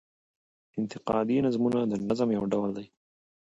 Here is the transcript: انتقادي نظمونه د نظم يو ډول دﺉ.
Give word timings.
انتقادي 0.79 1.37
نظمونه 1.45 1.79
د 1.91 1.93
نظم 2.09 2.29
يو 2.37 2.43
ډول 2.51 2.69
دﺉ. 2.77 2.87